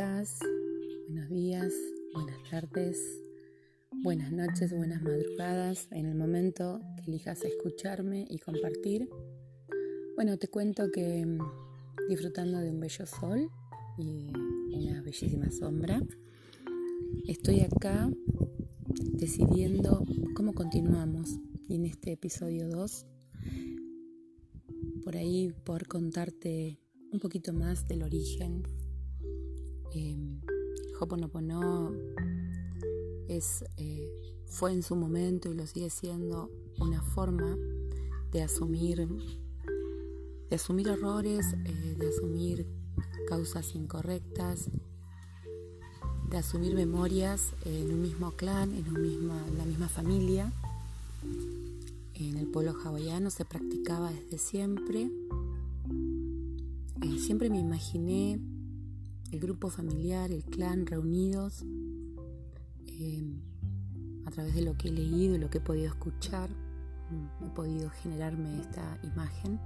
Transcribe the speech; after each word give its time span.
Buenos 0.00 1.28
días, 1.28 1.74
buenas 2.14 2.38
tardes, 2.50 3.22
buenas 4.02 4.32
noches, 4.32 4.72
buenas 4.74 5.02
madrugadas, 5.02 5.88
en 5.90 6.06
el 6.06 6.14
momento 6.14 6.80
que 6.96 7.10
elijas 7.10 7.44
escucharme 7.44 8.24
y 8.30 8.38
compartir. 8.38 9.10
Bueno, 10.16 10.38
te 10.38 10.48
cuento 10.48 10.90
que 10.90 11.26
mm, 11.26 11.38
disfrutando 12.08 12.60
de 12.60 12.70
un 12.70 12.80
bello 12.80 13.04
sol 13.04 13.50
y 13.98 14.32
una 14.74 15.02
bellísima 15.02 15.50
sombra, 15.50 16.00
estoy 17.28 17.60
acá 17.60 18.10
decidiendo 19.12 20.02
cómo 20.34 20.54
continuamos 20.54 21.28
en 21.68 21.84
este 21.84 22.12
episodio 22.12 22.70
2 22.70 23.06
por 25.04 25.14
ahí 25.14 25.52
por 25.62 25.86
contarte 25.88 26.80
un 27.12 27.20
poquito 27.20 27.52
más 27.52 27.86
del 27.86 28.02
origen. 28.02 28.79
Eh, 29.94 30.16
Hoponopono 31.00 31.92
es, 33.28 33.64
fue 34.46 34.72
en 34.72 34.82
su 34.82 34.96
momento 34.96 35.50
y 35.50 35.54
lo 35.54 35.66
sigue 35.66 35.88
siendo 35.88 36.50
una 36.78 37.00
forma 37.02 37.56
de 38.32 38.42
asumir, 38.42 39.08
de 40.48 40.56
asumir 40.56 40.88
errores, 40.88 41.46
eh, 41.64 41.96
de 41.98 42.08
asumir 42.08 42.66
causas 43.28 43.74
incorrectas, 43.74 44.68
de 46.28 46.36
asumir 46.36 46.74
memorias 46.74 47.52
en 47.64 47.92
un 47.92 48.02
mismo 48.02 48.32
clan, 48.32 48.74
en, 48.74 48.88
un 48.88 49.02
misma, 49.02 49.44
en 49.48 49.58
la 49.58 49.64
misma 49.64 49.88
familia. 49.88 50.52
En 52.14 52.36
el 52.36 52.46
pueblo 52.48 52.74
hawaiano 52.84 53.30
se 53.30 53.44
practicaba 53.44 54.12
desde 54.12 54.38
siempre 54.38 55.10
eh, 57.02 57.18
siempre 57.18 57.48
me 57.48 57.58
imaginé 57.58 58.38
el 59.30 59.40
grupo 59.40 59.70
familiar, 59.70 60.30
el 60.30 60.44
clan 60.44 60.86
reunidos 60.86 61.62
em, 62.86 63.40
a 64.26 64.30
través 64.30 64.54
de 64.54 64.62
lo 64.62 64.76
que 64.76 64.88
he 64.88 64.92
leído 64.92 65.34
y 65.34 65.38
lo 65.38 65.50
que 65.50 65.58
he 65.58 65.60
podido 65.60 65.86
escuchar. 65.86 66.50
Mm, 66.50 67.44
he 67.44 67.50
podido 67.50 67.90
generarme 67.90 68.60
esta 68.60 68.98
imagen. 69.02 69.60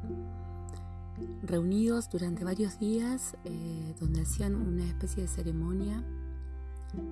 Reunidos 1.43 2.11
durante 2.11 2.45
varios 2.45 2.79
días 2.79 3.37
eh, 3.45 3.95
donde 4.01 4.23
hacían 4.23 4.55
una 4.55 4.85
especie 4.85 5.23
de 5.23 5.29
ceremonia 5.29 6.03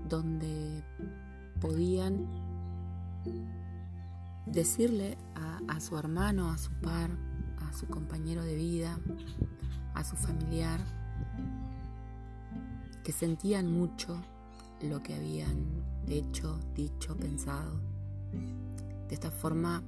donde 0.08 0.82
podían 1.60 2.26
decirle 4.46 5.16
a 5.68 5.80
su 5.80 5.96
hermano, 5.96 6.50
a 6.50 6.58
su 6.58 6.72
par, 6.80 7.10
a 7.58 7.72
su 7.72 7.86
compañero 7.86 8.44
de 8.44 8.56
vida, 8.56 8.98
a 9.94 10.04
su 10.04 10.16
familiar, 10.16 10.80
que 13.02 13.12
sentían 13.12 13.70
mucho 13.70 14.20
lo 14.80 15.02
que 15.02 15.14
habían 15.14 15.66
hecho, 16.08 16.58
dicho, 16.74 17.16
pensado. 17.16 17.80
De 19.08 19.14
esta 19.14 19.30
forma 19.30 19.82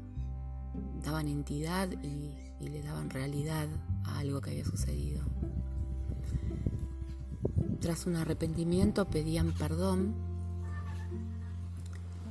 daban 1.04 1.28
entidad 1.28 1.90
y, 2.02 2.32
le 2.60 2.82
daban 2.82 3.10
realidad 3.10 3.68
a 4.04 4.20
algo 4.20 4.40
que 4.40 4.50
había 4.50 4.64
sucedido. 4.64 5.22
Tras 7.80 8.06
un 8.06 8.16
arrepentimiento 8.16 9.04
pedían 9.04 9.52
perdón. 9.52 10.14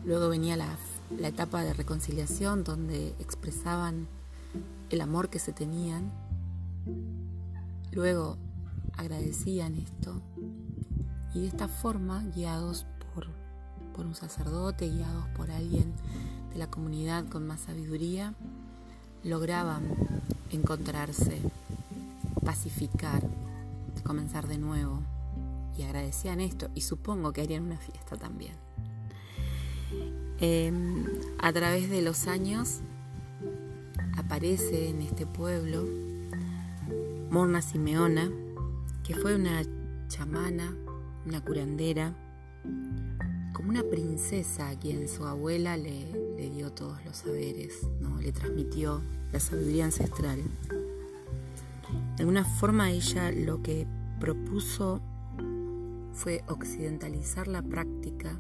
Luego 0.04 0.30
venía 0.30 0.58
la, 0.58 0.76
etapa 1.22 1.64
de 1.64 1.74
reconciliación 1.74 2.64
donde 2.64 3.10
expresaban 3.20 4.08
el 4.90 5.02
amor 5.02 5.30
que 5.30 5.38
se 5.38 5.54
tenían 5.54 6.12
Luego 7.94 8.38
agradecían 8.98 9.76
esto 9.76 10.22
y 11.34 11.42
de 11.42 11.48
esta 11.48 11.68
forma, 11.68 12.24
guiados 12.36 12.86
por, 13.14 13.28
por 13.96 14.06
un 14.06 14.16
sacerdote, 14.16 14.90
guiados 14.90 15.28
por 15.30 15.52
alguien 15.52 15.94
de 16.52 16.60
la 16.60 16.68
comunidad 16.68 17.26
con 17.26 17.48
más 17.48 17.62
sabiduría, 17.62 18.34
lograban 19.24 19.84
encontrarse, 20.52 21.42
pacificar, 22.44 23.24
comenzar 24.04 24.48
de 24.48 24.58
nuevo. 24.58 25.02
Y 25.78 25.84
agradecían 25.84 26.40
esto 26.40 26.70
y 26.76 26.82
supongo 26.82 27.34
que 27.34 27.42
harían 27.42 27.64
una 27.64 27.78
fiesta 27.78 28.16
también. 28.16 28.54
Em, 30.40 31.06
a 31.40 31.52
través 31.52 31.90
de 31.90 32.02
los 32.02 32.28
años 32.28 32.82
aparece 34.18 34.90
en 34.90 35.02
este 35.02 35.26
pueblo 35.26 35.88
Morna 37.32 37.62
Simeona, 37.62 38.30
que 39.04 39.16
fue 39.16 39.36
una 39.36 39.64
chamana, 40.10 40.76
una 41.26 41.42
curandera, 41.44 42.14
como 43.54 43.70
una 43.70 43.84
princesa 43.84 44.70
a 44.70 44.80
quien 44.80 45.08
su 45.08 45.26
abuela 45.26 45.78
le, 45.78 46.06
dio 46.50 46.72
todos 46.72 47.04
los 47.06 47.18
saberes, 47.18 47.88
¿no? 48.02 48.20
le 48.20 48.32
transmitió 48.32 49.02
la 49.32 49.40
sabiduría 49.40 49.86
ancestral. 49.86 50.42
De 52.18 52.24
alguna 52.24 52.44
forma 52.44 52.92
ella 52.92 53.32
lo 53.32 53.62
que 53.62 53.88
propuso 54.20 55.02
fue 56.14 56.44
occidentalizar 56.48 57.48
la 57.48 57.62
práctica. 57.62 58.40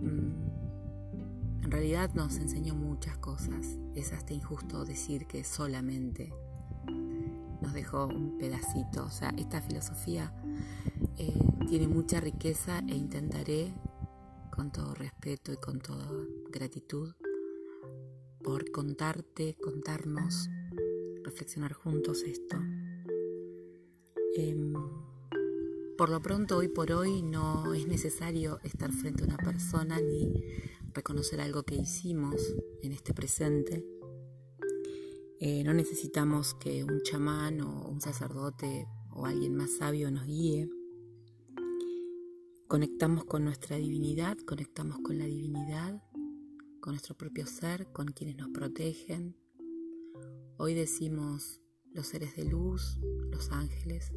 Mm, 0.00 1.64
en 1.64 1.70
realidad 1.70 2.10
nos 2.14 2.36
enseñó 2.36 2.74
muchas 2.74 3.18
cosas. 3.18 3.78
Es 3.94 4.12
hasta 4.12 4.32
injusto 4.32 4.84
decir 4.84 5.26
que 5.26 5.44
solamente 5.44 6.32
nos 7.60 7.72
dejó 7.72 8.06
un 8.06 8.38
pedacito. 8.38 9.04
O 9.04 9.10
sea, 9.10 9.30
esta 9.36 9.60
filosofía 9.60 10.32
eh, 11.18 11.38
tiene 11.68 11.88
mucha 11.88 12.20
riqueza 12.20 12.80
e 12.88 12.94
intentaré, 12.94 13.74
con 14.50 14.72
todo 14.72 14.94
respeto 14.94 15.52
y 15.52 15.56
con 15.56 15.80
toda 15.80 16.08
gratitud, 16.50 17.14
por 18.42 18.70
contarte, 18.70 19.56
contarnos, 19.62 20.48
reflexionar 21.24 21.72
juntos 21.72 22.22
esto. 22.22 22.56
Em, 24.36 24.74
por 25.98 26.10
lo 26.10 26.20
pronto, 26.20 26.58
hoy 26.58 26.68
por 26.68 26.92
hoy, 26.92 27.22
no 27.22 27.74
es 27.74 27.86
necesario 27.86 28.60
estar 28.62 28.92
frente 28.92 29.24
a 29.24 29.26
una 29.26 29.38
persona 29.38 30.00
ni 30.00 30.42
reconocer 30.92 31.40
algo 31.40 31.62
que 31.62 31.74
hicimos 31.74 32.54
en 32.82 32.92
este 32.92 33.12
presente 33.12 33.84
eh, 35.38 35.62
no 35.64 35.74
necesitamos 35.74 36.54
que 36.54 36.82
un 36.82 37.02
chamán 37.02 37.60
o 37.60 37.88
un 37.88 38.00
sacerdote 38.00 38.88
o 39.10 39.26
alguien 39.26 39.54
más 39.54 39.76
sabio 39.76 40.10
nos 40.10 40.24
guíe. 40.24 40.70
Conectamos 42.68 43.24
con 43.24 43.44
nuestra 43.44 43.76
divinidad, 43.76 44.36
conectamos 44.38 44.98
con 44.98 45.18
la 45.18 45.24
divinidad, 45.24 46.02
con 46.80 46.94
nuestro 46.94 47.16
propio 47.16 47.46
ser, 47.46 47.92
con 47.92 48.08
quienes 48.08 48.36
nos 48.36 48.48
protegen. 48.48 49.36
Hoy 50.56 50.74
decimos 50.74 51.60
los 51.92 52.08
seres 52.08 52.34
de 52.34 52.44
luz, 52.44 52.98
los 53.30 53.52
ángeles, 53.52 54.10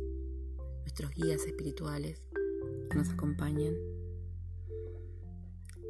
nuestros 0.80 1.12
guías 1.12 1.46
espirituales 1.46 2.24
que 2.90 2.98
nos 2.98 3.10
acompañan. 3.10 3.76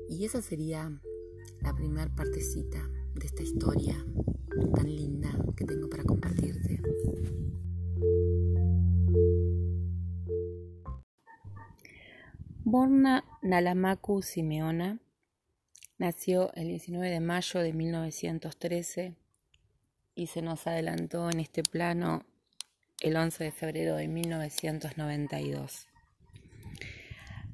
Y 0.10 0.26
esa 0.26 0.42
sería 0.42 1.02
la 1.62 1.74
primera 1.74 2.14
partecita 2.14 2.86
de 3.16 3.26
esta 3.26 3.42
historia 3.42 4.06
tan 4.76 4.94
linda 4.94 5.32
que 5.56 5.64
tengo 5.64 5.90
para 5.90 6.04
compartirte. 6.04 6.82
Borna 12.72 13.26
Nalamaku 13.42 14.22
Simeona 14.22 15.00
nació 15.98 16.54
el 16.54 16.68
19 16.68 17.10
de 17.10 17.20
mayo 17.20 17.62
de 17.62 17.74
1913 17.74 19.16
y 20.14 20.28
se 20.28 20.44
nos 20.44 20.68
adelantó 20.68 21.32
en 21.32 21.40
este 21.40 21.64
plano 21.64 22.24
el 23.02 23.16
11 23.16 23.46
de 23.46 23.52
febrero 23.52 23.96
de 23.96 24.08
1992. 24.08 25.88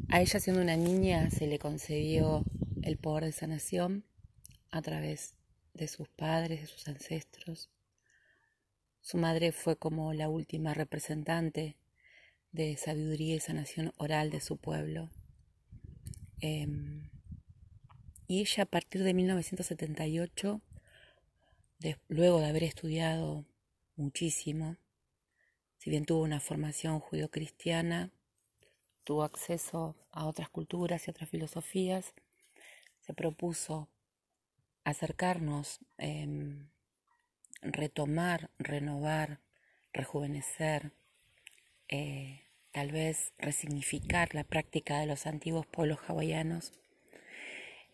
A 0.09 0.19
ella 0.19 0.37
siendo 0.41 0.61
una 0.61 0.75
niña 0.75 1.29
se 1.31 1.47
le 1.47 1.59
concedió 1.59 2.43
el 2.81 2.97
poder 2.97 3.23
de 3.23 3.31
sanación 3.31 4.03
a 4.69 4.81
través 4.81 5.35
de 5.73 5.87
sus 5.87 6.09
padres, 6.09 6.59
de 6.59 6.67
sus 6.67 6.89
ancestros. 6.89 7.69
Su 8.99 9.17
madre 9.17 9.53
fue 9.53 9.77
como 9.77 10.11
la 10.11 10.27
última 10.27 10.73
representante 10.73 11.77
de 12.55 12.77
sabiduría 12.77 13.35
y 13.35 13.39
sanación 13.41 13.91
oral 13.97 14.29
de 14.29 14.39
su 14.39 14.55
pueblo. 14.55 15.09
Em, 16.39 17.09
y 18.27 18.39
ella 18.39 18.63
a 18.63 18.65
partir 18.65 19.03
de 19.03 19.13
1978, 19.13 20.61
luego 22.07 22.39
de 22.39 22.45
haber 22.47 22.63
estudiado 22.63 23.45
muchísimo, 23.97 24.77
si 25.77 25.89
bien 25.89 26.05
tuvo 26.05 26.23
una 26.23 26.39
formación 26.39 27.01
judio-cristiana, 27.01 28.11
tuvo 29.03 29.23
acceso 29.23 29.95
a 30.11 30.25
otras 30.25 30.49
culturas 30.49 31.05
y 31.05 31.11
otras 31.11 31.29
filosofías, 31.29 32.13
se 33.01 33.13
propuso 33.13 33.89
acercarnos, 34.85 35.79
em, 35.97 36.69
retomar, 37.61 38.49
renovar, 38.57 39.41
rejuvenecer, 39.91 40.93
eh, 41.89 42.44
tal 42.75 42.91
vez 42.91 43.31
resignificar 43.37 44.35
la 44.35 44.43
práctica 44.43 44.99
de 44.99 45.05
los 45.05 45.27
antiguos 45.27 45.65
pueblos 45.65 45.97
hawaianos, 46.09 46.73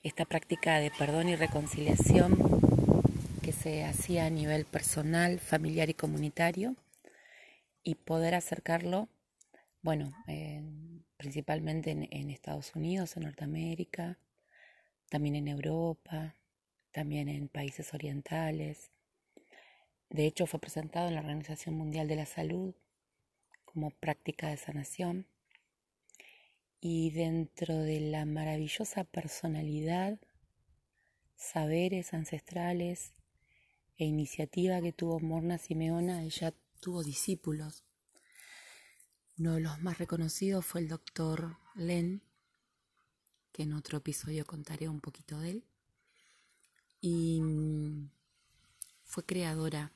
esta 0.01 0.25
práctica 0.25 0.79
de 0.79 0.89
perdón 0.89 1.29
y 1.29 1.35
reconciliación 1.35 2.35
que 3.43 3.51
se 3.51 3.83
hacía 3.83 4.25
a 4.25 4.31
nivel 4.31 4.65
personal, 4.65 5.39
familiar 5.39 5.91
y 5.91 5.93
comunitario, 5.93 6.75
y 7.83 7.93
poder 7.93 8.33
acercarlo, 8.33 9.07
bueno, 9.83 10.15
principalmente 11.15 11.91
en 11.91 12.31
Estados 12.31 12.75
Unidos, 12.75 13.15
en 13.17 13.25
Norteamérica, 13.25 14.17
también 15.09 15.35
en 15.35 15.47
Europa, 15.47 16.33
también 16.91 17.29
en 17.29 17.49
países 17.49 17.93
orientales. 17.93 18.89
De 20.09 20.25
hecho, 20.25 20.47
fue 20.47 20.59
presentado 20.59 21.07
en 21.07 21.13
la 21.13 21.21
Organización 21.21 21.75
Mundial 21.75 22.07
de 22.07 22.15
la 22.15 22.25
Salud 22.25 22.73
como 23.73 23.91
práctica 23.91 24.49
de 24.49 24.57
sanación. 24.57 25.27
Y 26.79 27.11
dentro 27.11 27.77
de 27.77 27.99
la 27.99 28.25
maravillosa 28.25 29.03
personalidad, 29.03 30.19
saberes 31.35 32.13
ancestrales 32.13 33.13
e 33.97 34.05
iniciativa 34.05 34.81
que 34.81 34.91
tuvo 34.91 35.19
Morna 35.19 35.57
Simeona, 35.57 36.23
ella 36.23 36.53
tuvo 36.79 37.03
discípulos. 37.03 37.83
Uno 39.37 39.55
de 39.55 39.61
los 39.61 39.79
más 39.81 39.97
reconocidos 39.99 40.65
fue 40.65 40.81
el 40.81 40.87
doctor 40.87 41.57
Len, 41.75 42.21
que 43.51 43.63
en 43.63 43.73
otro 43.73 43.99
episodio 43.99 44.45
contaré 44.45 44.89
un 44.89 45.01
poquito 45.01 45.39
de 45.39 45.51
él. 45.51 45.63
Y 46.99 47.41
mm, 47.41 48.09
fue 49.03 49.25
creadora 49.25 49.93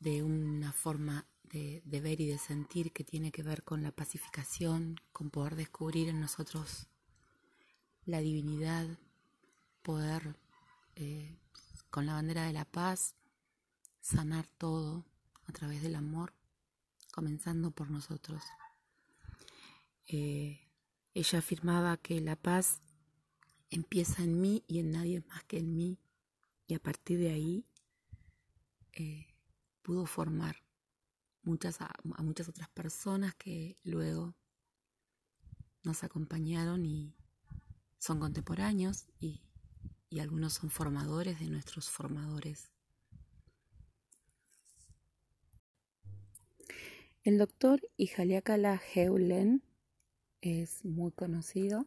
de 0.00 0.22
una 0.22 0.72
forma 0.72 1.26
de, 1.54 2.00
ver 2.00 2.20
y 2.20 2.26
de 2.26 2.38
sentir 2.38 2.92
que 2.92 3.04
tiene 3.04 3.30
que 3.30 3.44
ver 3.44 3.62
con 3.62 3.82
la 3.82 3.92
pacificación, 3.92 5.00
con 5.12 5.30
poder 5.30 5.54
descubrir 5.54 6.08
en 6.08 6.20
nosotros 6.20 6.88
la 8.06 8.18
divinidad, 8.18 8.88
poder 9.82 10.36
eh, 10.96 11.38
con 11.90 12.06
la 12.06 12.14
bandera 12.14 12.44
de 12.44 12.52
la 12.52 12.64
paz 12.64 13.14
sanar 14.00 14.48
todo 14.58 15.04
a 15.46 15.52
través 15.52 15.80
del 15.82 15.94
amor, 15.94 16.34
comenzando 17.12 17.70
por 17.70 17.88
nosotros. 17.88 18.42
Eh, 20.08 20.60
ella 21.14 21.38
afirmaba 21.38 21.96
que 21.98 22.20
la 22.20 22.34
paz 22.34 22.80
empieza 23.70 24.24
en 24.24 24.40
mí 24.40 24.64
y 24.66 24.80
en 24.80 24.90
nadie 24.90 25.22
más 25.28 25.44
que 25.44 25.58
en 25.58 25.76
mí, 25.76 25.98
y 26.66 26.74
a 26.74 26.80
partir 26.80 27.20
de 27.20 27.30
ahí 27.30 27.64
eh, 28.94 29.28
pudo 29.82 30.06
formar 30.06 30.63
muchas, 31.44 31.80
a, 31.80 31.94
muchas 32.18 32.48
otras 32.48 32.68
personas 32.70 33.34
que 33.34 33.78
luego 33.84 34.34
nos 35.82 36.04
acompañaron 36.04 36.84
y 36.84 37.14
son 37.98 38.18
contemporáneos 38.18 39.06
y, 39.20 39.42
y 40.08 40.20
algunos 40.20 40.54
son 40.54 40.70
formadores 40.70 41.38
de 41.40 41.48
nuestros 41.48 41.90
formadores. 41.90 42.70
El 47.22 47.38
doctor 47.38 47.80
Ijaliakala 47.96 48.80
Heulen 48.94 49.62
es 50.42 50.84
muy 50.84 51.10
conocido 51.10 51.86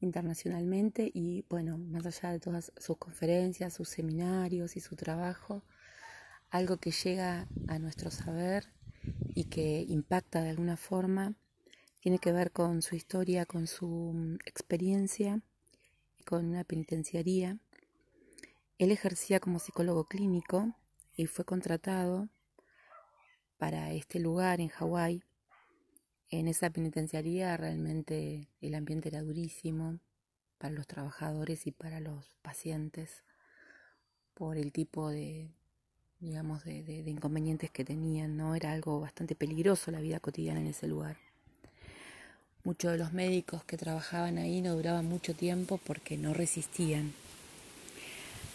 internacionalmente 0.00 1.10
y 1.14 1.44
bueno, 1.48 1.78
más 1.78 2.06
allá 2.06 2.32
de 2.32 2.40
todas 2.40 2.72
sus 2.76 2.98
conferencias, 2.98 3.74
sus 3.74 3.88
seminarios 3.88 4.76
y 4.76 4.80
su 4.80 4.96
trabajo, 4.96 5.62
algo 6.52 6.76
que 6.76 6.90
llega 6.90 7.48
a 7.66 7.78
nuestro 7.78 8.10
saber 8.10 8.70
y 9.34 9.44
que 9.44 9.84
impacta 9.88 10.42
de 10.42 10.50
alguna 10.50 10.76
forma, 10.76 11.34
tiene 12.00 12.18
que 12.18 12.30
ver 12.30 12.52
con 12.52 12.82
su 12.82 12.94
historia, 12.94 13.46
con 13.46 13.66
su 13.66 13.88
mm, 13.88 14.34
experiencia 14.44 15.40
con 16.26 16.44
una 16.44 16.62
penitenciaría. 16.62 17.58
Él 18.78 18.90
ejercía 18.90 19.40
como 19.40 19.58
psicólogo 19.58 20.04
clínico 20.04 20.76
y 21.16 21.26
fue 21.26 21.46
contratado 21.46 22.28
para 23.56 23.92
este 23.92 24.20
lugar 24.20 24.60
en 24.60 24.68
Hawái 24.68 25.24
en 26.28 26.48
esa 26.48 26.70
penitenciaría 26.70 27.56
realmente 27.56 28.48
el 28.60 28.74
ambiente 28.74 29.08
era 29.08 29.22
durísimo 29.22 30.00
para 30.58 30.74
los 30.74 30.86
trabajadores 30.86 31.66
y 31.66 31.72
para 31.72 32.00
los 32.00 32.36
pacientes 32.42 33.24
por 34.34 34.58
el 34.58 34.72
tipo 34.72 35.10
de, 35.10 35.50
digamos, 36.22 36.64
de, 36.64 37.02
inconvenientes 37.06 37.70
que 37.70 37.84
tenían, 37.84 38.36
¿no? 38.36 38.54
Era 38.54 38.72
algo 38.72 39.00
bastante 39.00 39.34
peligroso 39.34 39.90
la 39.90 40.00
vida 40.00 40.20
cotidiana 40.20 40.60
en 40.60 40.68
ese 40.68 40.86
lugar. 40.86 41.16
Muchos 42.64 42.92
de 42.92 42.98
los 42.98 43.12
médicos 43.12 43.64
que 43.64 43.76
trabajaban 43.76 44.38
ahí 44.38 44.62
no 44.62 44.74
duraban 44.74 45.06
mucho 45.06 45.34
tiempo 45.34 45.78
porque 45.84 46.16
no 46.16 46.32
resistían. 46.32 47.12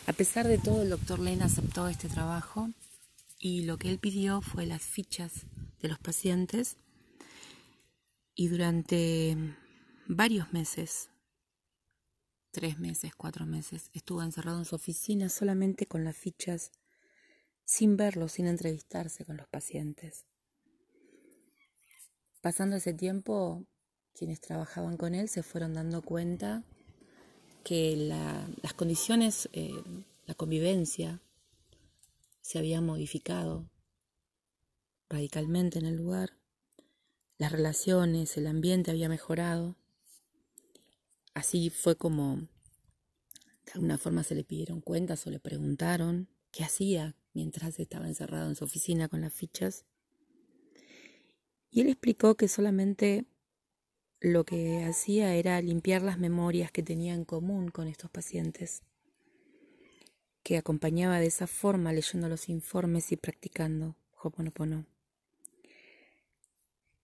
A 0.07 0.13
pesar 0.13 0.47
de 0.47 0.57
todo, 0.57 0.81
el 0.81 0.89
doctor 0.89 1.19
Lena 1.19 1.45
aceptó 1.45 1.89
este 1.89 2.07
trabajo 2.07 2.69
y 3.37 3.63
lo 3.63 3.77
que 3.77 3.89
él 3.89 3.99
pidió 3.99 4.41
fue 4.41 4.65
las 4.65 4.81
fichas 4.81 5.45
de 5.81 5.89
los 5.89 5.99
pacientes 5.99 6.77
y 8.33 8.47
durante 8.47 9.35
varios 10.07 10.53
meses, 10.53 11.09
tres 12.51 12.79
meses, 12.79 13.13
cuatro 13.15 13.45
meses, 13.45 13.89
estuvo 13.93 14.21
encerrado 14.23 14.59
en 14.59 14.65
su 14.65 14.75
oficina 14.75 15.27
solamente 15.27 15.85
con 15.85 16.03
las 16.03 16.15
fichas, 16.15 16.71
sin 17.67 17.97
verlos, 17.97 18.31
sin 18.31 18.47
entrevistarse 18.47 19.25
con 19.25 19.35
los 19.35 19.47
pacientes. 19.49 20.25
Pasando 22.39 22.77
ese 22.77 22.93
tiempo, 22.93 23.67
quienes 24.13 24.39
trabajaban 24.39 24.95
con 24.95 25.13
él 25.13 25.27
se 25.27 25.43
fueron 25.43 25.73
dando 25.73 26.01
cuenta 26.01 26.63
que 27.65 27.97
las 28.61 28.73
condiciones, 28.73 29.49
eh, 29.51 29.83
la 30.25 30.33
convivencia, 30.33 31.21
se 32.39 32.57
había 32.57 32.79
modificado 32.79 33.69
radicalmente 35.09 35.79
en 35.79 35.87
el 35.87 35.97
lugar 35.97 36.37
las 37.37 37.51
relaciones, 37.51 38.37
el 38.37 38.47
ambiente 38.47 38.91
había 38.91 39.09
mejorado. 39.09 39.75
Así 41.33 41.69
fue 41.69 41.97
como 41.97 42.47
de 43.65 43.73
alguna 43.73 43.97
forma 43.97 44.23
se 44.23 44.35
le 44.35 44.45
pidieron 44.45 44.79
cuentas 44.79 45.27
o 45.27 45.29
le 45.29 45.41
preguntaron 45.41 46.29
qué 46.51 46.63
hacía 46.63 47.16
mientras 47.37 47.77
estaba 47.77 48.07
encerrado 48.07 48.49
en 48.49 48.55
su 48.55 48.63
oficina 48.65 49.07
con 49.07 49.21
las 49.21 49.31
fichas. 49.31 49.85
Y 51.69 51.81
él 51.81 51.87
explicó 51.89 52.35
que 52.35 52.47
solamente 52.47 53.25
lo 54.19 54.43
que 54.43 54.83
hacía 54.83 55.35
era 55.35 55.61
limpiar 55.61 56.01
las 56.01 56.17
memorias 56.17 56.71
que 56.71 56.81
tenía 56.81 57.13
en 57.13 57.25
común 57.25 57.69
con 57.69 57.87
estos 57.87 58.09
pacientes, 58.09 58.81
que 60.41 60.57
acompañaba 60.57 61.19
de 61.19 61.27
esa 61.27 61.45
forma 61.45 61.93
leyendo 61.93 62.27
los 62.27 62.49
informes 62.49 63.11
y 63.11 63.17
practicando 63.17 63.95
Hoponopono 64.19 64.87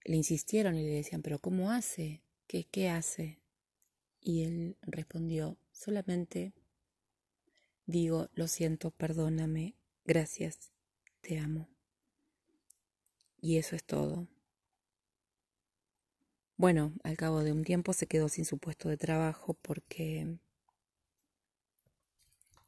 le 0.05 0.15
insistieron 0.15 0.75
y 0.75 0.81
le 0.81 0.95
decían, 0.95 1.21
pero 1.21 1.37
¿cómo 1.37 1.69
hace? 1.71 2.23
¿Qué, 2.47 2.65
qué 2.65 2.89
hace? 2.89 3.39
Y 4.19 4.43
él 4.43 4.77
respondió, 4.81 5.57
solamente 5.71 6.53
digo, 7.85 8.29
lo 8.33 8.47
siento, 8.47 8.91
perdóname, 8.91 9.75
gracias, 10.05 10.71
te 11.21 11.39
amo. 11.39 11.69
Y 13.41 13.57
eso 13.57 13.75
es 13.75 13.83
todo. 13.83 14.27
Bueno, 16.55 16.93
al 17.03 17.17
cabo 17.17 17.43
de 17.43 17.51
un 17.51 17.63
tiempo 17.63 17.93
se 17.93 18.07
quedó 18.07 18.29
sin 18.29 18.45
su 18.45 18.57
puesto 18.57 18.87
de 18.87 18.97
trabajo 18.97 19.53
porque 19.61 20.37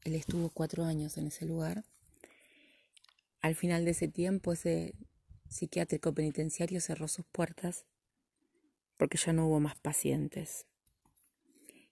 él 0.04 0.14
estuvo 0.14 0.50
cuatro 0.50 0.84
años 0.84 1.16
en 1.16 1.28
ese 1.28 1.46
lugar. 1.46 1.84
Al 3.40 3.54
final 3.54 3.84
de 3.84 3.92
ese 3.92 4.08
tiempo, 4.08 4.52
ese 4.52 4.94
psiquiátrico 5.48 6.12
penitenciario 6.12 6.80
cerró 6.80 7.08
sus 7.08 7.24
puertas 7.26 7.86
porque 8.96 9.18
ya 9.18 9.32
no 9.32 9.46
hubo 9.46 9.60
más 9.60 9.76
pacientes. 9.78 10.66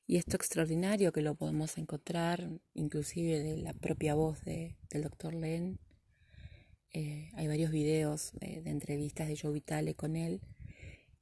Y 0.06 0.16
esto 0.16 0.36
extraordinario 0.36 1.12
que 1.12 1.22
lo 1.22 1.34
podemos 1.34 1.78
encontrar 1.78 2.50
inclusive 2.74 3.42
de 3.42 3.56
la 3.56 3.72
propia 3.72 4.14
voz 4.14 4.44
de, 4.44 4.76
del 4.90 5.02
doctor 5.02 5.34
Len. 5.34 5.78
Eh, 6.90 7.30
hay 7.34 7.48
varios 7.48 7.70
videos 7.70 8.32
de, 8.34 8.62
entrevistas 8.66 9.28
de 9.28 9.36
Joe 9.36 9.52
Vitale 9.52 9.94
con 9.94 10.16
él. 10.16 10.42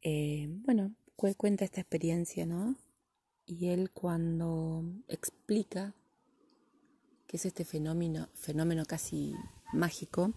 Eh, 0.02 0.48
bueno, 0.64 0.94
cuenta 1.36 1.64
esta 1.64 1.80
experiencia, 1.80 2.44
¿no? 2.44 2.76
Y 3.46 3.68
él 3.68 3.90
cuando 3.92 4.84
explica 5.08 5.94
que 7.28 7.36
es 7.36 7.46
este 7.46 7.64
fenómeno, 7.64 8.28
fenómeno 8.34 8.84
casi 8.84 9.34
mágico, 9.72 10.34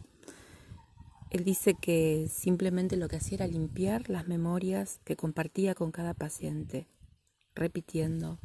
él 1.31 1.43
dice 1.43 1.73
que 1.73 2.29
simplemente 2.31 2.95
lo 2.95 3.07
que 3.07 3.17
hacía 3.17 3.37
era 3.37 3.47
limpiar 3.47 4.09
las 4.09 4.27
memorias 4.27 5.01
que 5.03 5.15
compartía 5.15 5.73
con 5.75 5.91
cada 5.91 6.13
paciente, 6.13 6.87
repitiendo, 7.55 8.39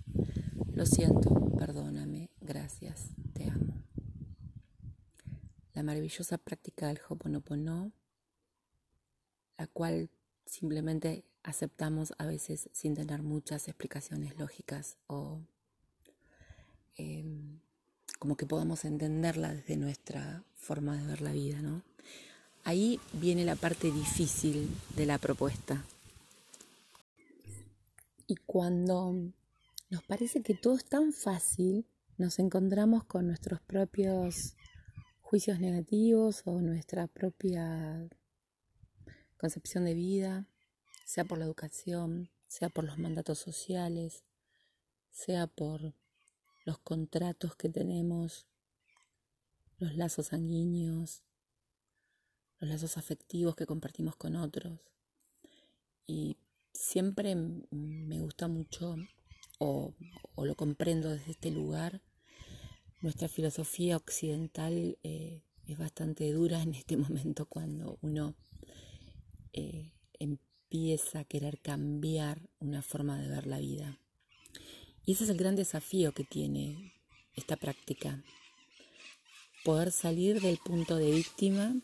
lo 0.72 0.86
siento, 0.86 1.30
perdóname, 1.58 2.30
gracias, 2.40 3.08
te 3.34 3.50
amo. 3.50 3.82
La 5.74 5.82
maravillosa 5.82 6.38
práctica 6.38 6.86
del 6.86 7.00
Hoponopono, 7.08 7.92
la 9.58 9.66
cual 9.66 10.08
simplemente 10.46 11.24
aceptamos 11.42 12.12
a 12.18 12.26
veces 12.26 12.68
sin 12.72 12.94
tener 12.94 13.22
muchas 13.22 13.68
explicaciones 13.68 14.38
lógicas 14.38 14.96
o 15.06 15.40
em, 16.96 17.58
como 18.18 18.36
que 18.36 18.46
podamos 18.46 18.84
entenderla 18.84 19.54
desde 19.54 19.76
nuestra 19.76 20.44
forma 20.54 20.96
de 20.96 21.06
ver 21.06 21.20
la 21.20 21.32
vida, 21.32 21.60
¿no? 21.62 21.82
Ahí 22.64 23.00
viene 23.14 23.44
la 23.44 23.56
parte 23.56 23.90
difícil 23.90 24.68
de 24.96 25.06
la 25.06 25.18
propuesta. 25.18 25.82
Y 28.30 28.36
cuando 28.36 29.12
nos 29.90 30.04
parece 30.04 30.40
que 30.40 30.54
todo 30.54 30.76
es 30.76 30.84
tan 30.84 31.12
fácil, 31.12 31.84
nos 32.16 32.38
encontramos 32.38 33.02
con 33.02 33.26
nuestros 33.26 33.60
propios 33.60 34.54
juicios 35.20 35.58
negativos 35.58 36.42
o 36.44 36.60
nuestra 36.60 37.08
propia 37.08 38.08
concepción 39.36 39.84
de 39.84 39.94
vida, 39.94 40.46
sea 41.04 41.24
por 41.24 41.38
la 41.38 41.44
educación, 41.44 42.30
sea 42.46 42.68
por 42.68 42.84
los 42.84 42.98
mandatos 42.98 43.40
sociales, 43.40 44.22
sea 45.10 45.48
por 45.48 45.92
los 46.64 46.78
contratos 46.78 47.56
que 47.56 47.68
tenemos, 47.68 48.46
los 49.78 49.96
lazos 49.96 50.28
sanguíneos, 50.28 51.24
los 52.60 52.70
lazos 52.70 52.96
afectivos 52.96 53.56
que 53.56 53.66
compartimos 53.66 54.14
con 54.14 54.36
otros. 54.36 54.78
Y 56.06 56.36
siempre 56.72 57.34
me 57.34 58.20
gusta 58.20 58.48
mucho, 58.48 58.96
o, 59.58 59.94
lo 60.36 60.54
comprendo 60.56 61.10
desde 61.10 61.32
este 61.32 61.50
lugar, 61.50 62.00
nuestra 63.02 63.28
filosofía 63.28 63.96
occidental 63.96 64.98
eh, 65.02 65.42
es 65.66 65.78
bastante 65.78 66.30
dura 66.32 66.62
en 66.62 66.74
este 66.74 66.96
momento 66.96 67.46
cuando 67.46 67.98
uno 68.00 68.34
eh, 69.52 69.92
empieza 70.18 71.20
a 71.20 71.24
querer 71.24 71.60
cambiar 71.60 72.48
una 72.58 72.82
forma 72.82 73.18
de 73.18 73.28
ver 73.28 73.46
la 73.46 73.58
vida. 73.58 73.98
Y 75.04 75.12
ese 75.12 75.24
es 75.24 75.30
el 75.30 75.36
gran 75.36 75.56
desafío 75.56 76.12
que 76.12 76.24
tiene 76.24 76.94
esta 77.34 77.56
práctica. 77.56 78.22
Poder 79.64 79.92
salir 79.92 80.40
del 80.40 80.58
punto 80.58 80.96
de 80.96 81.10
víctima, 81.10 81.74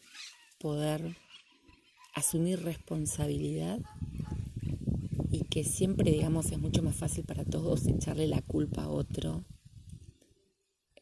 poder 0.59 1.17
asumir 2.15 2.63
responsabilidad 2.63 3.81
y 5.37 5.45
que 5.45 5.65
siempre, 5.65 6.11
digamos, 6.11 6.51
es 6.51 6.59
mucho 6.59 6.83
más 6.83 6.97
fácil 6.97 7.25
para 7.25 7.45
todos 7.45 7.87
echarle 7.87 8.27
la 8.27 8.41
culpa 8.41 8.85
a 8.85 8.89
otro. 8.89 9.45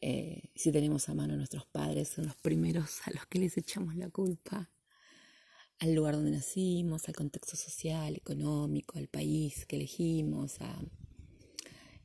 Eh, 0.01 0.49
si 0.55 0.73
tenemos 0.73 1.07
a 1.07 1.13
mano 1.13 1.33
a 1.33 1.37
nuestros 1.37 1.65
padres, 1.65 2.09
son 2.09 2.25
los 2.25 2.35
primeros 2.35 2.99
a 3.07 3.11
los 3.11 3.25
que 3.27 3.39
les 3.39 3.57
echamos 3.57 3.95
la 3.95 4.09
culpa 4.09 4.69
al 5.79 5.93
lugar 5.93 6.15
donde 6.15 6.31
nacimos, 6.31 7.07
al 7.07 7.15
contexto 7.15 7.55
social, 7.55 8.15
económico, 8.15 8.97
al 8.97 9.07
país 9.07 9.65
que 9.65 9.77
elegimos, 9.77 10.59
a, 10.59 10.81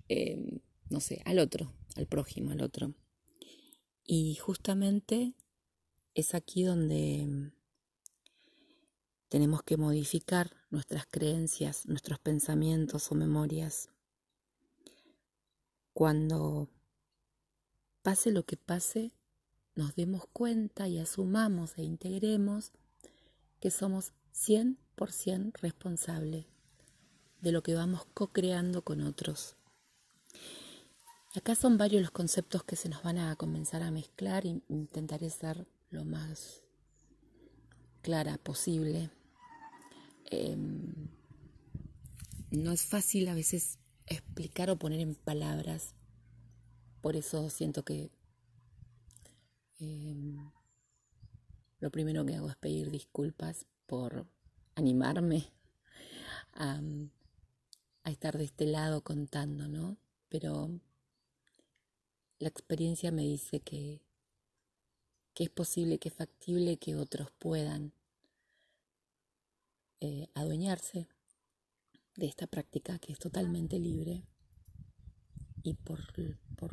em, 0.09 0.61
no 0.89 1.01
sé, 1.01 1.23
al 1.25 1.41
otro, 1.41 1.73
al 1.97 2.07
prójimo, 2.07 2.53
al 2.53 2.63
otro. 2.63 2.95
Y 4.05 4.37
justamente 4.37 5.35
es 6.15 6.35
aquí 6.35 6.63
donde 6.63 7.53
tenemos 9.31 9.63
que 9.63 9.77
modificar 9.77 10.51
nuestras 10.71 11.07
creencias, 11.07 11.87
nuestros 11.87 12.19
pensamientos 12.19 13.11
o 13.13 13.15
memorias. 13.15 13.89
Cuando 15.95 16.69
pase 18.03 18.33
lo 18.33 18.45
que 18.45 18.57
pase, 18.57 19.13
nos 19.77 19.95
demos 19.95 20.27
cuenta 20.33 20.89
y 20.89 20.99
asumamos 20.99 21.79
e 21.79 21.85
integremos 21.85 22.73
que 23.61 23.71
somos 23.71 24.13
100% 24.35 25.53
responsables 25.61 26.47
de 27.41 27.53
lo 27.53 27.63
que 27.63 27.75
vamos 27.75 28.07
co-creando 28.13 28.83
con 28.83 29.01
otros. 29.01 29.55
Acá 31.37 31.55
son 31.55 31.79
varios 31.79 32.03
los 32.03 32.11
conceptos 32.11 32.65
que 32.65 32.75
se 32.75 32.89
nos 32.89 33.05
van 33.05 33.19
a 33.19 33.37
comenzar 33.37 33.85
a 33.85 33.93
mezclar 33.93 34.45
e 34.45 34.61
intentaré 34.69 35.31
ser 35.31 35.69
lo 35.91 36.05
más 36.05 36.63
clara 38.03 38.37
posible. 38.39 39.11
Em, 40.31 41.09
no 42.51 42.73
es 42.73 42.85
fácil 42.85 43.29
a 43.29 43.35
veces 43.35 43.79
explicar 44.07 44.71
o 44.71 44.79
poner 44.79 45.01
en 45.01 45.15
palabras, 45.15 45.95
por 47.01 47.17
eso 47.17 47.51
siento 47.51 47.85
que 47.85 48.11
em, 49.79 50.51
lo 51.81 51.91
primero 51.91 52.25
que 52.25 52.35
hago 52.35 52.49
es 52.49 52.57
pedir 52.57 52.91
disculpas 52.91 53.67
por 53.87 54.27
animarme 54.75 55.51
a, 56.55 56.81
estar 58.05 58.37
de 58.39 58.45
este 58.45 58.67
lado 58.67 59.03
contando, 59.03 59.69
¿no? 59.69 59.97
Pero 60.29 60.81
la 62.39 62.49
experiencia 62.49 63.11
me 63.13 63.23
dice 63.23 63.61
que, 63.61 64.03
que 65.35 65.45
es 65.45 65.51
posible, 65.51 65.99
que 65.99 66.09
es 66.09 66.15
factible 66.15 66.77
que 66.77 66.97
otros 66.97 67.31
puedan 67.39 67.93
eh, 70.01 70.29
adueñarse 70.35 71.09
de 72.17 72.27
esta 72.27 72.47
práctica 72.47 72.99
que 72.99 73.13
es 73.13 73.19
totalmente 73.19 73.79
libre 73.79 74.27
y 75.63 75.75
por, 75.75 76.01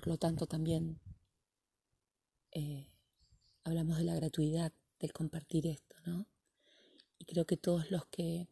lo 0.08 0.18
tanto 0.18 0.48
también 0.48 1.00
eh, 2.52 2.88
hablamos 3.64 3.98
de 3.98 4.04
la 4.04 4.16
gratuidad 4.16 4.72
del 5.00 5.14
compartir 5.14 5.68
esto, 5.68 5.96
¿no? 6.06 6.26
Y 7.20 7.26
creo 7.26 7.46
que 7.46 7.58
todos 7.58 7.92
los 7.92 8.06
que 8.06 8.48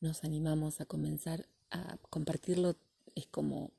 nos 0.00 0.24
animamos 0.24 0.80
a 0.80 0.86
comenzar 0.86 1.48
a 1.70 1.98
compartirlo 2.10 2.76
es 3.14 3.26
como, 3.26 3.72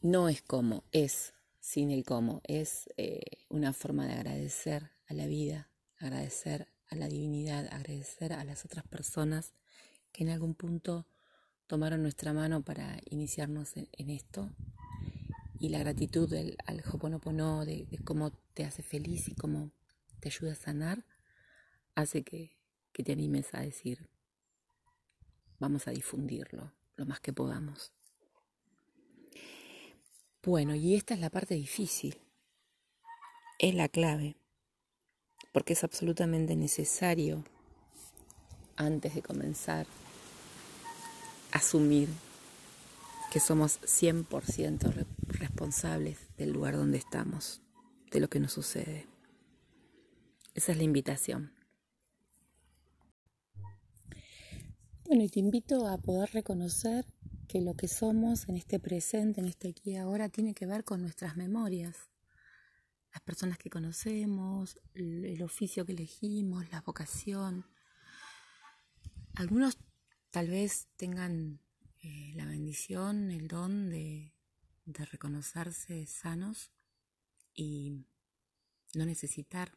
no 0.00 0.28
es 0.28 0.42
como, 0.42 0.84
es 0.92 1.34
sin 1.60 1.90
el 1.90 2.04
cómo, 2.04 2.40
es 2.44 2.88
eh, 2.96 3.20
una 3.48 3.72
forma 3.72 4.06
de 4.06 4.14
agradecer 4.14 4.90
a 5.06 5.14
la 5.14 5.26
vida, 5.26 5.70
agradecer 5.98 6.68
a 6.90 6.96
la 6.96 7.08
divinidad, 7.08 7.66
agradecer 7.72 8.32
a 8.32 8.44
las 8.44 8.64
otras 8.64 8.86
personas 8.86 9.52
que 10.12 10.24
en 10.24 10.30
algún 10.30 10.54
punto 10.54 11.06
tomaron 11.66 12.02
nuestra 12.02 12.32
mano 12.32 12.62
para 12.62 12.98
iniciarnos 13.10 13.76
en 13.76 14.10
esto. 14.10 14.50
Y 15.60 15.70
la 15.70 15.80
gratitud 15.80 16.28
del, 16.28 16.56
al 16.66 16.82
Hoponopono, 16.90 17.64
de, 17.64 17.86
de 17.86 17.98
cómo 17.98 18.30
te 18.54 18.64
hace 18.64 18.82
feliz 18.82 19.28
y 19.28 19.34
cómo 19.34 19.72
te 20.20 20.28
ayuda 20.28 20.52
a 20.52 20.56
sanar, 20.56 21.04
hace 21.94 22.22
que, 22.22 22.56
que 22.92 23.02
te 23.02 23.12
animes 23.12 23.54
a 23.54 23.60
decir, 23.60 24.08
vamos 25.58 25.88
a 25.88 25.90
difundirlo 25.90 26.72
lo 26.96 27.06
más 27.06 27.20
que 27.20 27.32
podamos. 27.32 27.92
Bueno, 30.42 30.74
y 30.74 30.94
esta 30.94 31.14
es 31.14 31.20
la 31.20 31.30
parte 31.30 31.54
difícil, 31.54 32.20
es 33.58 33.74
la 33.74 33.88
clave, 33.88 34.36
porque 35.52 35.72
es 35.72 35.84
absolutamente 35.84 36.56
necesario, 36.56 37.44
antes 38.76 39.14
de 39.14 39.22
comenzar, 39.22 39.86
asumir 41.52 42.08
que 43.32 43.40
somos 43.40 43.80
100% 43.82 45.06
responsables 45.26 46.18
del 46.36 46.52
lugar 46.52 46.76
donde 46.76 46.98
estamos, 46.98 47.60
de 48.10 48.20
lo 48.20 48.28
que 48.28 48.40
nos 48.40 48.52
sucede. 48.52 49.06
Esa 50.54 50.72
es 50.72 50.78
la 50.78 50.84
invitación. 50.84 51.52
Bueno, 55.04 55.22
y 55.22 55.28
te 55.28 55.40
invito 55.40 55.86
a 55.86 55.98
poder 55.98 56.30
reconocer 56.32 57.06
que 57.48 57.60
lo 57.60 57.74
que 57.74 57.88
somos 57.88 58.48
en 58.48 58.56
este 58.56 58.78
presente, 58.78 59.40
en 59.40 59.46
este 59.46 59.68
aquí 59.68 59.92
y 59.92 59.96
ahora, 59.96 60.28
tiene 60.28 60.54
que 60.54 60.66
ver 60.66 60.84
con 60.84 61.00
nuestras 61.00 61.36
memorias. 61.36 61.96
Las 63.12 63.22
personas 63.22 63.58
que 63.58 63.70
conocemos, 63.70 64.78
el 64.94 65.42
oficio 65.42 65.84
que 65.86 65.92
elegimos, 65.92 66.70
la 66.70 66.82
vocación. 66.82 67.64
Algunos 69.34 69.78
tal 70.30 70.48
vez 70.48 70.88
tengan 70.96 71.60
eh, 72.02 72.32
la 72.34 72.44
bendición, 72.44 73.30
el 73.30 73.48
don 73.48 73.88
de, 73.88 74.34
de 74.84 75.04
reconocerse 75.06 76.06
sanos 76.06 76.70
y 77.54 78.04
no 78.94 79.04
necesitar 79.04 79.76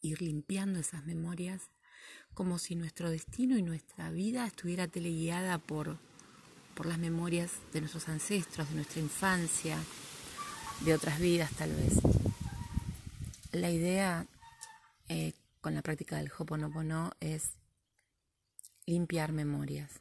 ir 0.00 0.22
limpiando 0.22 0.78
esas 0.78 1.04
memorias 1.04 1.70
como 2.34 2.58
si 2.58 2.76
nuestro 2.76 3.10
destino 3.10 3.56
y 3.56 3.62
nuestra 3.62 4.10
vida 4.10 4.46
estuviera 4.46 4.86
teleguiada 4.86 5.58
por, 5.58 5.98
por 6.74 6.86
las 6.86 6.98
memorias 6.98 7.52
de 7.72 7.80
nuestros 7.80 8.08
ancestros, 8.08 8.68
de 8.68 8.74
nuestra 8.74 9.00
infancia, 9.00 9.78
de 10.80 10.94
otras 10.94 11.18
vidas 11.18 11.50
tal 11.52 11.72
vez. 11.74 11.94
La 13.52 13.70
idea 13.70 14.26
eh, 15.08 15.32
con 15.60 15.74
la 15.74 15.82
práctica 15.82 16.16
del 16.16 16.30
Hoponopono 16.36 17.12
es 17.20 17.52
limpiar 18.86 19.32
memorias 19.32 20.00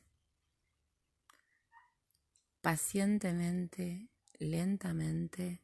pacientemente, 2.61 4.09
lentamente, 4.39 5.61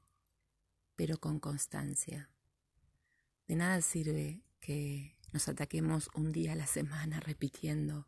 pero 0.95 1.19
con 1.19 1.39
constancia. 1.39 2.29
De 3.47 3.55
nada 3.55 3.81
sirve 3.81 4.43
que 4.59 5.17
nos 5.33 5.47
ataquemos 5.47 6.11
un 6.13 6.31
día 6.31 6.51
a 6.51 6.55
la 6.55 6.67
semana 6.67 7.19
repitiendo 7.19 8.05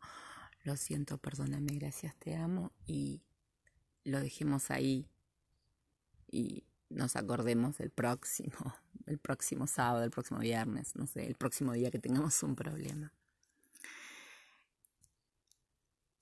lo 0.64 0.76
siento, 0.76 1.18
perdóname, 1.18 1.74
gracias, 1.74 2.14
te 2.16 2.36
amo 2.36 2.72
y 2.86 3.22
lo 4.04 4.20
dejemos 4.20 4.70
ahí 4.70 5.08
y 6.30 6.64
nos 6.94 7.16
acordemos 7.16 7.78
del 7.78 7.90
próximo, 7.90 8.74
el 9.06 9.18
próximo 9.18 9.66
sábado, 9.66 10.04
el 10.04 10.10
próximo 10.10 10.40
viernes, 10.40 10.94
no 10.96 11.06
sé, 11.06 11.26
el 11.26 11.34
próximo 11.34 11.72
día 11.72 11.90
que 11.90 11.98
tengamos 11.98 12.42
un 12.42 12.54
problema. 12.56 13.12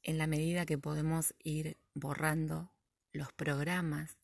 En 0.03 0.19
la 0.19 0.27
medida 0.27 0.67
que 0.67 0.79
podemos 0.79 1.35
ir 1.45 1.77
borrando 1.95 2.73
los 3.13 3.33
programas 3.33 4.17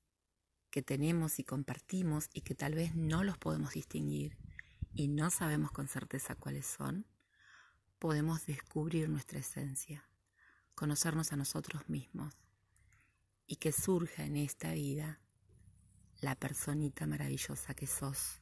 que 0.71 0.83
tenemos 0.83 1.38
y 1.38 1.45
compartimos 1.45 2.28
y 2.33 2.40
que 2.40 2.55
tal 2.55 2.75
vez 2.75 2.95
no 2.95 3.23
los 3.23 3.38
podemos 3.38 3.75
distinguir 3.75 4.37
y 4.93 5.09
no 5.09 5.31
sabemos 5.31 5.71
con 5.71 5.87
certeza 5.87 6.35
cuáles 6.35 6.67
son, 6.67 7.07
podemos 7.99 8.47
descubrir 8.47 9.09
nuestra 9.09 9.38
esencia, 9.38 10.09
conocernos 10.75 11.33
a 11.33 11.37
nosotros 11.37 11.88
mismos 11.88 12.35
y 13.47 13.57
que 13.57 13.73
surja 13.73 14.25
en 14.25 14.37
esta 14.37 14.73
vida 14.73 15.21
la 16.21 16.35
personita 16.35 17.07
maravillosa 17.07 17.75
que 17.75 17.87
sos, 17.87 18.41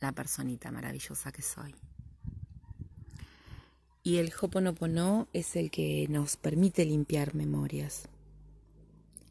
la 0.00 0.12
personita 0.12 0.70
maravillosa 0.70 1.32
que 1.32 1.42
soy. 1.42 1.74
Y 4.02 4.16
el 4.16 4.32
Hoponopono 4.40 5.28
es 5.32 5.56
el 5.56 5.70
que 5.70 6.06
nos 6.08 6.36
permite 6.36 6.84
limpiar 6.84 7.34
memorias, 7.34 8.08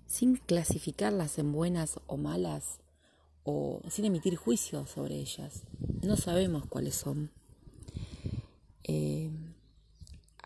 sin 0.06 0.38
clasificarlas 0.38 1.40
en 1.40 1.52
buenas 1.52 2.00
o 2.06 2.18
malas, 2.18 2.80
o 3.44 3.82
sin 3.90 4.06
emitir 4.06 4.36
juicios 4.36 4.90
sobre 4.92 5.16
ellas. 5.16 5.64
No 6.04 6.18
sabemos 6.18 6.66
cuáles 6.66 6.96
son. 6.96 7.32
Eh, 8.84 9.32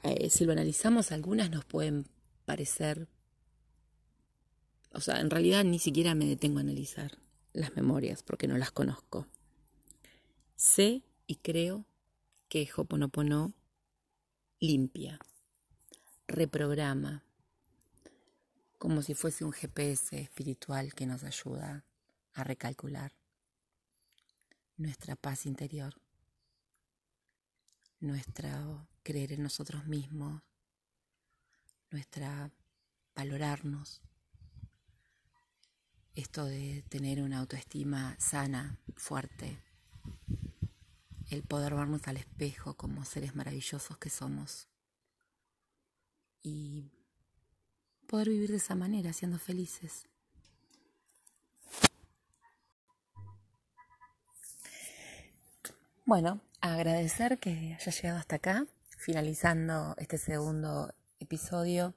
eh, 0.04 0.30
si 0.30 0.46
lo 0.46 0.52
analizamos, 0.52 1.12
algunas 1.12 1.50
nos 1.50 1.66
pueden 1.66 2.06
parecer 2.46 3.08
o 4.94 5.00
sea, 5.00 5.20
en 5.20 5.30
realidad 5.30 5.64
ni 5.64 5.80
siquiera 5.80 6.16
me 6.16 6.26
detengo 6.26 6.58
a 6.58 6.62
analizar 6.62 7.18
las 7.54 7.76
memorias 7.76 8.24
porque 8.24 8.48
no 8.48 8.58
las 8.58 8.72
conozco. 8.72 9.28
Sé 10.56 11.04
y 11.28 11.38
creo 11.38 11.86
que 12.50 12.70
Hoponopono 12.76 13.54
limpia, 14.60 15.20
reprograma, 16.28 17.24
como 18.78 19.02
si 19.02 19.14
fuese 19.14 19.46
un 19.46 19.54
GPS 19.54 20.20
espiritual 20.20 20.94
que 20.94 21.06
nos 21.06 21.24
ayuda 21.24 21.86
a 22.34 22.44
recalcular 22.44 23.14
nuestra 24.78 25.16
paz 25.16 25.46
interior, 25.46 25.96
nuestra 28.00 28.88
creer 29.04 29.34
en 29.34 29.44
nosotros 29.44 29.86
mismos, 29.86 30.42
nuestra 31.92 32.52
valorarnos 33.16 34.02
esto 36.16 36.46
de 36.46 36.84
tener 36.90 37.22
una 37.22 37.40
autoestima 37.40 38.16
sana, 38.20 38.78
fuerte, 38.96 39.58
el 41.30 41.44
poder 41.44 41.76
vernos 41.76 42.08
al 42.08 42.18
espejo 42.18 42.74
como 42.76 43.06
seres 43.06 43.36
maravillosos 43.36 43.98
que 43.98 44.10
somos 44.10 44.68
y 46.44 46.92
poder 48.08 48.30
vivir 48.30 48.52
de 48.52 48.58
esa 48.58 48.76
manera, 48.76 49.14
siendo 49.14 49.40
felices. 49.40 50.08
Bueno, 56.06 56.42
agradecer 56.60 57.40
que 57.40 57.78
haya 57.80 57.92
llegado 57.92 58.20
hasta 58.20 58.36
acá, 58.36 58.68
finalizando 58.98 59.96
este 59.98 60.18
segundo 60.18 60.94
episodio 61.20 61.94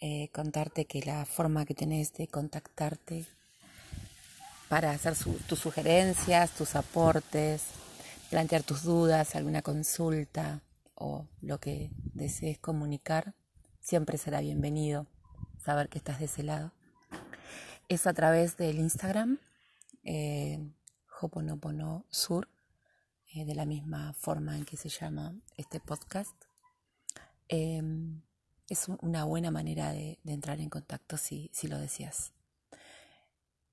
eh, 0.00 0.28
contarte 0.32 0.84
que 0.84 1.02
la 1.02 1.24
forma 1.24 1.64
que 1.64 1.74
tenés 1.74 2.12
de 2.12 2.28
contactarte 2.28 3.26
para 4.68 4.90
hacer 4.90 5.14
tus 5.48 5.58
sugerencias, 5.58 6.50
tus 6.52 6.76
aportes, 6.76 7.64
plantear 8.30 8.62
tus 8.62 8.82
dudas, 8.82 9.34
alguna 9.34 9.62
consulta 9.62 10.60
o 10.94 11.26
lo 11.40 11.58
que 11.58 11.90
desees 12.14 12.58
comunicar, 12.58 13.34
siempre 13.80 14.18
será 14.18 14.40
bienvenido 14.40 15.06
saber 15.64 15.88
que 15.88 15.98
estás 15.98 16.18
de 16.18 16.26
ese 16.26 16.42
lado. 16.42 16.72
Es 17.88 18.06
a 18.06 18.12
través 18.12 18.56
del 18.56 18.78
Instagram, 18.78 19.38
eh, 20.04 20.60
Sur, 22.10 22.48
eh, 23.34 23.44
de 23.44 23.54
la 23.54 23.64
misma 23.64 24.12
forma 24.12 24.56
en 24.56 24.64
que 24.64 24.76
se 24.76 24.88
llama 24.88 25.34
este 25.56 25.80
podcast. 25.80 26.36
Em, 27.48 28.22
es 28.68 28.88
una 29.00 29.24
buena 29.24 29.50
manera 29.50 29.92
de, 29.92 30.18
entrar 30.24 30.60
en 30.60 30.68
contacto 30.68 31.16
si, 31.16 31.50
si, 31.52 31.68
lo 31.68 31.78
deseas. 31.78 32.32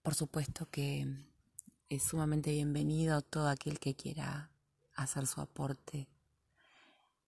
Por 0.02 0.16
supuesto 0.16 0.70
que 0.70 1.06
es 1.90 2.04
sumamente 2.04 2.52
bienvenido 2.52 3.22
todo 3.22 3.50
aquel 3.50 3.80
que 3.80 3.96
quiera 3.96 4.50
hacer 4.96 5.28
su 5.28 5.42
aporte 5.42 6.08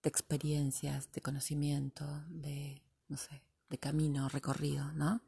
de 0.02 0.08
experiencias, 0.08 1.12
de 1.12 1.20
conocimiento, 1.20 2.04
de, 2.28 2.82
no 3.08 3.16
sé, 3.16 3.42
de 3.68 3.78
camino 3.78 4.28
recorrido, 4.28 4.90
¿no? 4.92 5.20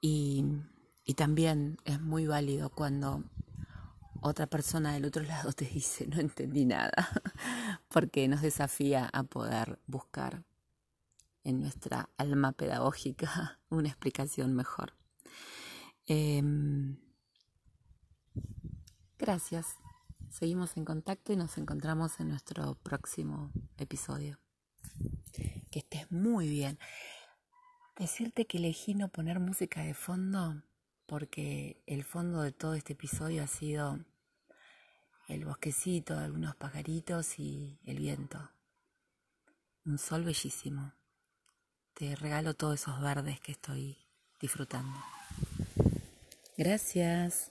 Y, 0.00 0.44
y 1.04 1.14
también 1.14 1.78
es 1.84 2.00
muy 2.00 2.26
válido 2.28 2.70
cuando 2.70 3.24
otra 4.20 4.46
persona 4.46 4.92
del 4.92 5.06
otro 5.06 5.22
lado 5.24 5.52
te 5.52 5.64
dice 5.64 6.06
no 6.06 6.20
entendí 6.20 6.64
nada, 6.64 6.92
porque 7.88 8.28
nos 8.28 8.42
desafía 8.42 9.06
a 9.12 9.24
poder 9.24 9.80
buscar 9.86 10.44
en 11.48 11.60
nuestra 11.60 12.10
alma 12.18 12.52
pedagógica 12.52 13.58
una 13.70 13.88
explicación 13.88 14.54
mejor. 14.54 14.92
Em, 16.06 16.98
gracias. 19.18 19.78
Seguimos 20.30 20.76
en 20.76 20.84
contacto 20.84 21.32
y 21.32 21.36
nos 21.36 21.56
encontramos 21.56 22.20
en 22.20 22.28
nuestro 22.28 22.74
próximo 22.74 23.50
episodio. 23.78 24.38
Que 25.70 25.78
estés 25.78 26.10
muy 26.12 26.48
bien. 26.48 26.78
Decirte 27.96 28.46
que 28.46 28.58
elegí 28.58 28.94
no 28.94 29.08
poner 29.08 29.40
música 29.40 29.80
de 29.80 29.94
fondo 29.94 30.62
porque 31.06 31.82
el 31.86 32.04
fondo 32.04 32.42
de 32.42 32.52
todo 32.52 32.74
este 32.74 32.92
episodio 32.92 33.42
ha 33.42 33.46
sido 33.46 33.98
el 35.28 35.46
bosquecito, 35.46 36.18
algunos 36.18 36.54
pajaritos 36.56 37.38
y 37.38 37.80
el 37.86 37.98
viento. 37.98 38.50
Un 39.86 39.96
sol 39.96 40.24
bellísimo 40.24 40.97
te 41.98 42.14
regalo 42.14 42.54
todos 42.54 42.80
esos 42.80 43.00
verdes 43.00 43.40
que 43.40 43.50
estoy 43.50 43.98
disfrutando. 44.40 44.96
Gracias. 46.56 47.50